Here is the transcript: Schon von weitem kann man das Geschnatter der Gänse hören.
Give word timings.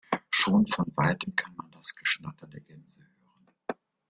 Schon 0.31 0.65
von 0.65 0.91
weitem 0.95 1.35
kann 1.35 1.55
man 1.55 1.69
das 1.69 1.95
Geschnatter 1.95 2.47
der 2.47 2.61
Gänse 2.61 3.01
hören. 3.01 3.79